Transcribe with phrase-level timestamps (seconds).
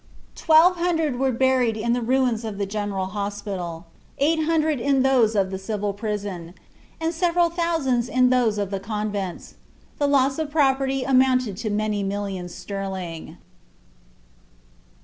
[0.33, 3.85] Twelve hundred were buried in the ruins of the general hospital,
[4.17, 6.55] eight hundred in those of the civil prison,
[6.99, 9.57] and several thousands in those of the convents.
[9.99, 13.37] The loss of property amounted to many millions sterling.